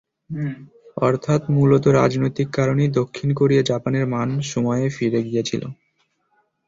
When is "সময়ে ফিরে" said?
4.51-5.19